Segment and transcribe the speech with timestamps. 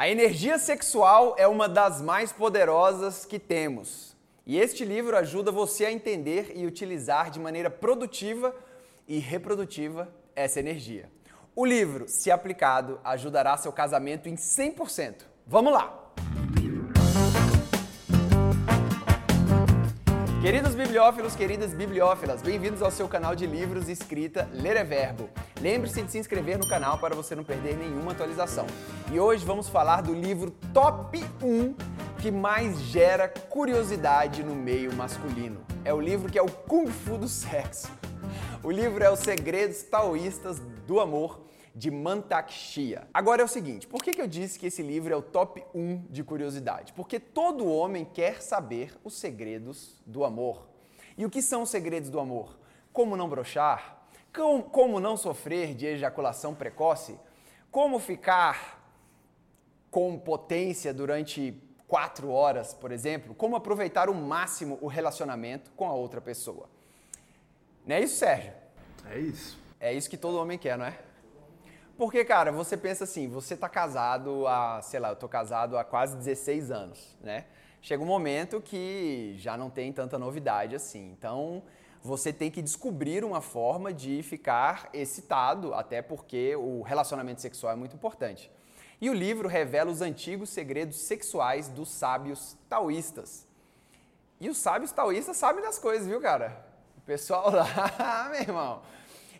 [0.00, 4.16] A energia sexual é uma das mais poderosas que temos.
[4.46, 8.54] E este livro ajuda você a entender e utilizar de maneira produtiva
[9.08, 11.10] e reprodutiva essa energia.
[11.52, 15.22] O livro, se aplicado, ajudará seu casamento em 100%.
[15.44, 16.07] Vamos lá!
[20.40, 25.28] Queridos bibliófilos, queridas bibliófilas, bem-vindos ao seu canal de livros escrita Ler é Verbo.
[25.60, 28.64] Lembre-se de se inscrever no canal para você não perder nenhuma atualização.
[29.12, 31.74] E hoje vamos falar do livro Top 1
[32.22, 35.60] que mais gera curiosidade no meio masculino.
[35.84, 37.90] É o livro que é o Kung Fu do sexo.
[38.62, 41.40] O livro é Os Segredos Taoístas do Amor
[41.78, 43.06] de Mantak Chia.
[43.14, 45.64] Agora é o seguinte, por que, que eu disse que esse livro é o top
[45.72, 46.92] 1 de curiosidade?
[46.92, 50.66] Porque todo homem quer saber os segredos do amor.
[51.16, 52.58] E o que são os segredos do amor?
[52.92, 54.02] Como não brochar?
[54.72, 57.16] Como não sofrer de ejaculação precoce?
[57.70, 58.92] Como ficar
[59.88, 63.36] com potência durante quatro horas, por exemplo?
[63.36, 66.68] Como aproveitar o máximo o relacionamento com a outra pessoa?
[67.86, 68.52] Não é isso, Sérgio?
[69.08, 69.56] É isso.
[69.78, 71.07] É isso que todo homem quer, não é?
[71.98, 75.82] Porque, cara, você pensa assim, você tá casado há, sei lá, eu tô casado há
[75.82, 77.46] quase 16 anos, né?
[77.82, 81.10] Chega um momento que já não tem tanta novidade assim.
[81.18, 81.60] Então,
[82.00, 87.76] você tem que descobrir uma forma de ficar excitado, até porque o relacionamento sexual é
[87.76, 88.48] muito importante.
[89.00, 93.44] E o livro revela os antigos segredos sexuais dos sábios taoístas.
[94.40, 96.64] E os sábios taoístas sabem das coisas, viu, cara?
[96.96, 98.82] O pessoal lá, meu irmão,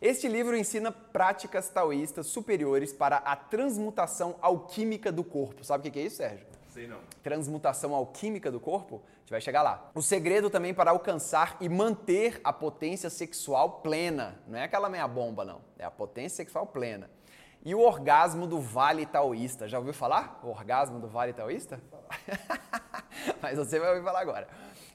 [0.00, 5.64] este livro ensina práticas taoístas superiores para a transmutação alquímica do corpo.
[5.64, 6.46] Sabe o que é isso, Sérgio?
[6.68, 6.98] Sei não.
[7.22, 9.02] Transmutação alquímica do corpo?
[9.04, 9.90] A gente vai chegar lá.
[9.94, 14.40] O segredo também para alcançar e manter a potência sexual plena.
[14.46, 15.60] Não é aquela meia bomba, não.
[15.76, 17.10] É a potência sexual plena.
[17.64, 19.68] E o orgasmo do Vale Taoísta.
[19.68, 20.40] Já ouviu falar?
[20.44, 21.80] O orgasmo do Vale Taoísta?
[23.42, 24.46] Mas você vai ouvir falar agora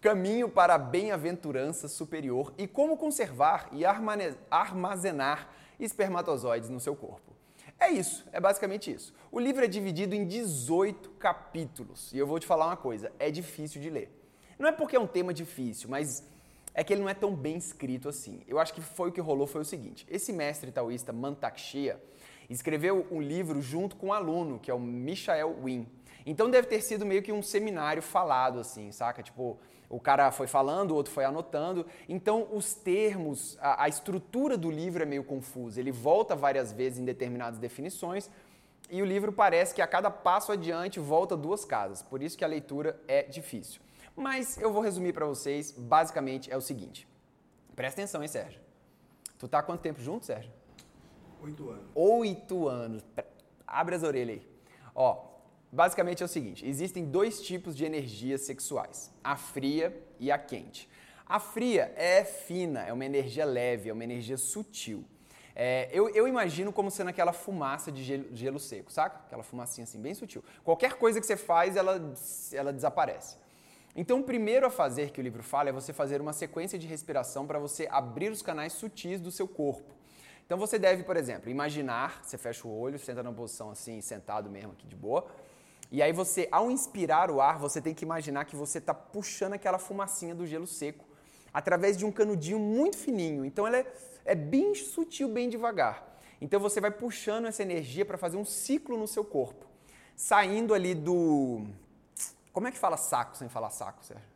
[0.00, 7.36] caminho para a bem-aventurança superior e como conservar e armazenar espermatozoides no seu corpo.
[7.80, 9.14] É isso, é basicamente isso.
[9.30, 13.30] O livro é dividido em 18 capítulos e eu vou te falar uma coisa: é
[13.30, 14.12] difícil de ler.
[14.58, 16.24] Não é porque é um tema difícil, mas
[16.74, 18.42] é que ele não é tão bem escrito assim.
[18.48, 22.00] Eu acho que foi o que rolou foi o seguinte: esse mestre taoísta Mantak Chia
[22.48, 25.88] escreveu um livro junto com um aluno, que é o Michael Wynne.
[26.24, 29.22] Então deve ter sido meio que um seminário falado assim, saca?
[29.22, 31.86] Tipo, o cara foi falando, o outro foi anotando.
[32.08, 35.80] Então, os termos, a, a, estrutura do livro é meio confusa.
[35.80, 38.30] Ele volta várias vezes em determinadas definições
[38.90, 42.02] e o livro parece que a cada passo adiante volta duas casas.
[42.02, 43.80] Por isso que a leitura é difícil.
[44.14, 45.72] Mas eu vou resumir para vocês.
[45.72, 47.08] Basicamente é o seguinte.
[47.74, 48.60] Presta atenção, hein, Sérgio?
[49.38, 50.50] Tu tá há quanto tempo junto, Sérgio?
[51.42, 51.84] Oito anos.
[51.94, 53.04] Oito anos.
[53.66, 54.48] Abre as orelhas aí.
[54.94, 55.28] Ó,
[55.70, 60.88] Basicamente é o seguinte: existem dois tipos de energias sexuais, a fria e a quente.
[61.26, 65.04] A fria é fina, é uma energia leve, é uma energia sutil.
[65.54, 69.18] É, eu, eu, imagino como sendo aquela fumaça de gelo, gelo, seco, saca?
[69.26, 70.42] Aquela fumacinha assim, bem sutil.
[70.64, 72.14] Qualquer coisa que você faz, ela,
[72.52, 73.36] ela desaparece.
[73.94, 76.86] Então, o primeiro a fazer que o livro fala é você fazer uma sequência de
[76.86, 79.97] respiração para você abrir os canais sutis do seu corpo.
[80.48, 84.48] Então, você deve, por exemplo, imaginar, você fecha o olho, senta numa posição assim, sentado
[84.48, 85.28] mesmo aqui de boa,
[85.92, 89.52] e aí você, ao inspirar o ar, você tem que imaginar que você está puxando
[89.52, 91.04] aquela fumacinha do gelo seco
[91.52, 93.44] através de um canudinho muito fininho.
[93.44, 93.92] Então ela é,
[94.24, 96.06] é bem sutil, bem devagar.
[96.40, 99.66] Então você vai puxando essa energia para fazer um ciclo no seu corpo,
[100.16, 101.66] saindo ali do
[102.52, 104.26] como é que fala saco sem falar saco, Sérgio?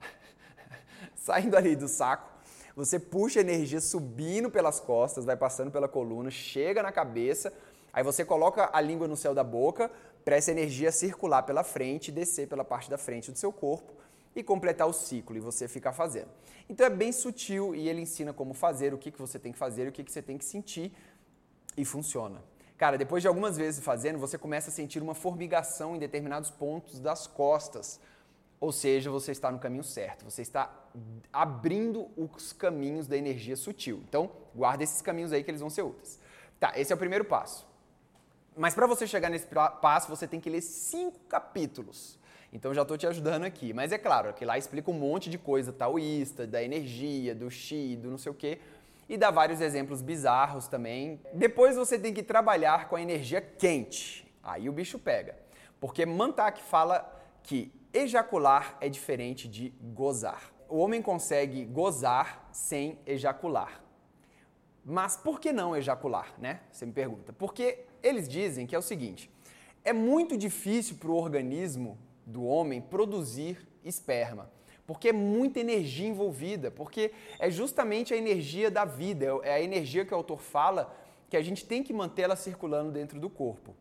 [1.16, 2.30] saindo ali do saco,
[2.78, 7.52] você puxa a energia subindo pelas costas, vai passando pela coluna, chega na cabeça,
[7.92, 9.90] aí você coloca a língua no céu da boca,
[10.24, 13.92] para essa energia circular pela frente, descer pela parte da frente do seu corpo
[14.36, 16.28] e completar o ciclo e você ficar fazendo.
[16.68, 19.58] Então é bem sutil e ele ensina como fazer, o que, que você tem que
[19.58, 20.92] fazer, o que, que você tem que sentir
[21.76, 22.40] e funciona.
[22.76, 27.00] Cara, depois de algumas vezes fazendo, você começa a sentir uma formigação em determinados pontos
[27.00, 27.98] das costas.
[28.60, 30.87] Ou seja, você está no caminho certo, você está
[31.32, 34.02] abrindo os caminhos da energia sutil.
[34.08, 36.18] Então, guarda esses caminhos aí que eles vão ser úteis.
[36.58, 37.66] Tá, esse é o primeiro passo.
[38.56, 42.18] Mas para você chegar nesse passo, você tem que ler cinco capítulos.
[42.52, 43.72] Então já estou te ajudando aqui.
[43.72, 47.96] Mas é claro, que lá explica um monte de coisa taoísta, da energia, do chi,
[47.96, 48.58] do não sei o quê.
[49.08, 51.20] E dá vários exemplos bizarros também.
[51.32, 54.26] Depois você tem que trabalhar com a energia quente.
[54.42, 55.36] Aí o bicho pega.
[55.80, 57.08] Porque Mantak fala
[57.42, 60.52] que ejacular é diferente de gozar.
[60.68, 63.82] O homem consegue gozar sem ejacular.
[64.84, 66.60] Mas por que não ejacular, né?
[66.70, 67.32] Você me pergunta.
[67.32, 69.30] Porque eles dizem que é o seguinte:
[69.84, 74.50] É muito difícil para o organismo do homem produzir esperma,
[74.86, 80.04] porque é muita energia envolvida, porque é justamente a energia da vida, é a energia
[80.04, 80.94] que o autor fala
[81.28, 83.74] que a gente tem que manter ela circulando dentro do corpo.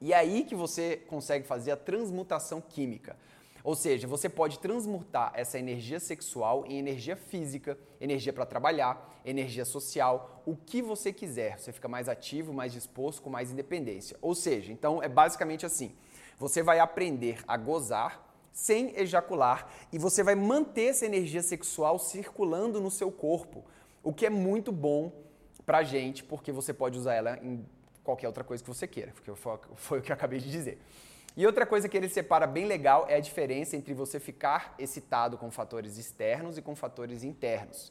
[0.00, 3.16] E é aí que você consegue fazer a transmutação química.
[3.64, 9.64] Ou seja, você pode transmutar essa energia sexual em energia física, energia para trabalhar, energia
[9.64, 11.58] social, o que você quiser.
[11.58, 14.16] Você fica mais ativo, mais disposto, com mais independência.
[14.20, 15.94] Ou seja, então é basicamente assim:
[16.38, 22.80] você vai aprender a gozar sem ejacular e você vai manter essa energia sexual circulando
[22.80, 23.64] no seu corpo,
[24.02, 25.12] o que é muito bom
[25.64, 27.64] pra gente, porque você pode usar ela em
[28.02, 29.32] qualquer outra coisa que você queira, porque
[29.76, 30.78] foi, o que eu acabei de dizer.
[31.36, 35.38] E outra coisa que ele separa bem legal é a diferença entre você ficar excitado
[35.38, 37.90] com fatores externos e com fatores internos.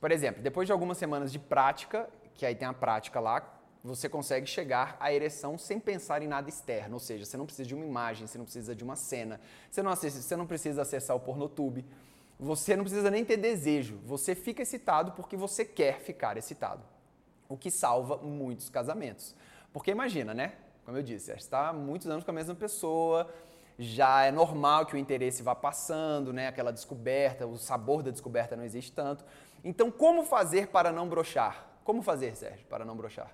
[0.00, 4.08] Por exemplo, depois de algumas semanas de prática, que aí tem a prática lá, você
[4.08, 7.74] consegue chegar à ereção sem pensar em nada externo, ou seja, você não precisa de
[7.74, 9.40] uma imagem, você não precisa de uma cena,
[9.70, 11.84] você não, acessa, você não precisa acessar o pornotube,
[12.38, 16.82] você não precisa nem ter desejo, você fica excitado porque você quer ficar excitado,
[17.48, 19.36] o que salva muitos casamentos.
[19.72, 20.54] Porque imagina, né?
[20.86, 23.28] Como eu disse, você está há muitos anos com a mesma pessoa,
[23.76, 26.46] já é normal que o interesse vá passando, né?
[26.46, 29.24] Aquela descoberta, o sabor da descoberta não existe tanto.
[29.64, 31.66] Então, como fazer para não brochar?
[31.84, 33.30] Como fazer, Sérgio, para não brochar?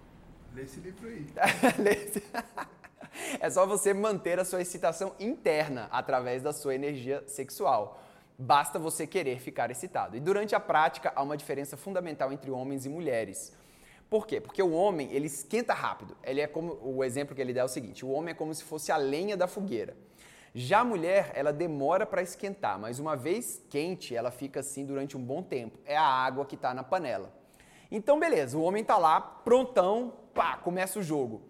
[0.54, 1.26] Lê esse livro aí.
[3.40, 8.02] é só você manter a sua excitação interna através da sua energia sexual.
[8.38, 10.16] Basta você querer ficar excitado.
[10.16, 13.52] E durante a prática há uma diferença fundamental entre homens e mulheres.
[14.10, 14.40] Por quê?
[14.40, 16.16] Porque o homem, ele esquenta rápido.
[16.24, 18.52] Ele é como o exemplo que ele dá é o seguinte: o homem é como
[18.52, 19.96] se fosse a lenha da fogueira.
[20.52, 25.16] Já a mulher, ela demora para esquentar, mas uma vez quente, ela fica assim durante
[25.16, 25.78] um bom tempo.
[25.86, 27.32] É a água que está na panela.
[27.88, 31.42] Então, beleza, o homem está lá, prontão, pá, começa o jogo.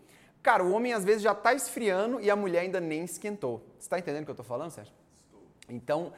[0.43, 3.65] Cara, o homem às vezes já está esfriando e a mulher ainda nem esquentou.
[3.79, 4.93] Você está entendendo o que eu estou falando, Sérgio?
[5.25, 5.43] Estou.
[5.69, 6.13] Então,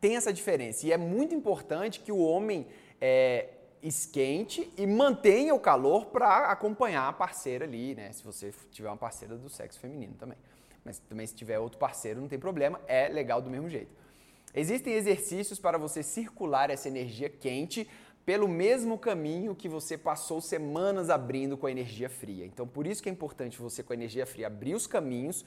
[0.00, 0.86] tem essa diferença.
[0.86, 2.68] E é muito importante que o homem
[3.00, 3.48] é,
[3.82, 8.12] esquente e mantenha o calor para acompanhar a parceira ali, né?
[8.12, 10.38] Se você tiver uma parceira do sexo feminino também.
[10.84, 13.90] Mas também se tiver outro parceiro não tem problema, é legal do mesmo jeito.
[14.54, 17.88] Existem exercícios para você circular essa energia quente
[18.24, 22.44] pelo mesmo caminho que você passou semanas abrindo com a energia fria.
[22.44, 25.44] Então, por isso que é importante você com a energia fria abrir os caminhos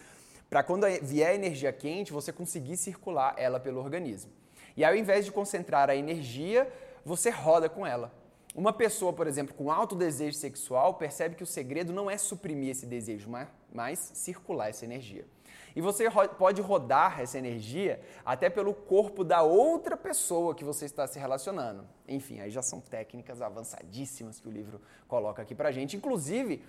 [0.49, 4.31] para quando vier a energia quente, você conseguir circular ela pelo organismo.
[4.75, 6.71] E ao invés de concentrar a energia,
[7.05, 8.11] você roda com ela.
[8.53, 12.71] Uma pessoa, por exemplo, com alto desejo sexual percebe que o segredo não é suprimir
[12.71, 13.30] esse desejo,
[13.74, 15.25] mas circular essa energia.
[15.74, 21.07] E você pode rodar essa energia até pelo corpo da outra pessoa que você está
[21.07, 21.88] se relacionando.
[22.07, 25.95] Enfim, aí já são técnicas avançadíssimas que o livro coloca aqui pra gente.
[25.95, 26.62] Inclusive,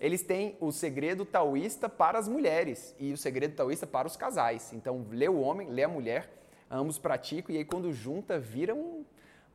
[0.00, 4.72] eles têm o segredo taoísta para as mulheres e o segredo taoísta para os casais.
[4.72, 6.28] Então, lê o homem, lê a mulher,
[6.68, 9.04] ambos praticam e aí quando junta vira um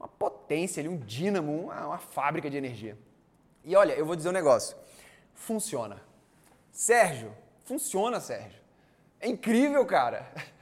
[0.03, 2.97] uma potência ali, um dínamo, uma, uma fábrica de energia.
[3.63, 4.75] E olha, eu vou dizer um negócio.
[5.33, 6.01] Funciona.
[6.71, 7.33] Sérgio,
[7.63, 8.61] funciona, Sérgio.
[9.19, 10.29] É incrível, cara.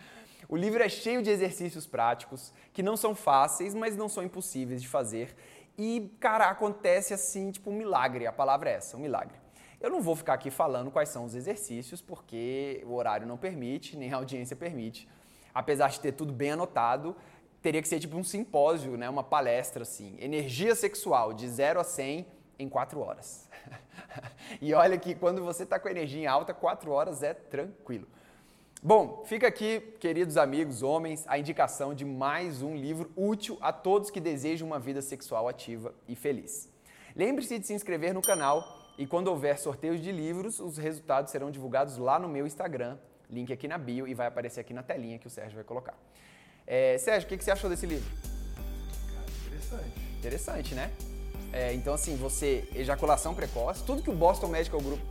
[0.50, 4.82] O livro é cheio de exercícios práticos que não são fáceis, mas não são impossíveis
[4.82, 5.34] de fazer.
[5.78, 8.28] E, cara, acontece assim, tipo um milagre.
[8.28, 9.40] A palavra é essa, um milagre.
[9.80, 13.96] Eu não vou ficar aqui falando quais são os exercícios, porque o horário não permite,
[13.96, 15.08] nem a audiência permite.
[15.54, 17.15] Apesar de ter tudo bem anotado,
[17.62, 19.10] teria que ser tipo um simpósio, né?
[19.10, 20.15] uma palestra assim.
[20.20, 22.25] Energia sexual de 0 a 100
[22.58, 23.48] em 4 horas.
[24.62, 28.08] e olha que quando você está com energia em alta, 4 horas é tranquilo.
[28.84, 34.10] Bom, fica aqui, queridos amigos homens, a indicação de mais um livro útil a todos
[34.10, 36.68] que desejam uma vida sexual ativa e feliz.
[37.15, 41.51] Lembre-se de se inscrever no canal e quando houver sorteios de livros, os resultados serão
[41.51, 42.98] divulgados lá no meu Instagram,
[43.30, 45.96] link aqui na bio e vai aparecer aqui na telinha que o Sérgio vai colocar.
[46.65, 48.10] É, Sérgio, o que, que você achou desse livro?
[49.13, 50.00] Cara, interessante.
[50.20, 50.91] Interessante, né?
[51.53, 55.01] É, então, assim, você, ejaculação precoce, tudo que o Boston Medical Group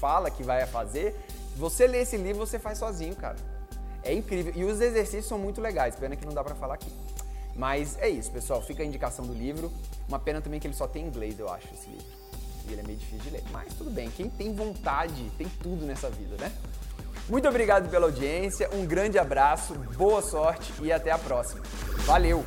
[0.00, 1.14] fala que vai fazer,
[1.56, 3.36] você lê esse livro, você faz sozinho, cara.
[4.02, 4.52] É incrível.
[4.54, 6.92] E os exercícios são muito legais, pena que não dá para falar aqui.
[7.56, 8.60] Mas é isso, pessoal.
[8.60, 9.72] Fica a indicação do livro.
[10.08, 12.06] Uma pena também que ele só tem inglês, eu acho, esse livro.
[12.66, 13.44] E ele é meio difícil de ler.
[13.50, 16.52] Mas tudo bem, quem tem vontade tem tudo nessa vida, né?
[17.28, 21.62] Muito obrigado pela audiência, um grande abraço, boa sorte e até a próxima.
[22.04, 22.44] Valeu!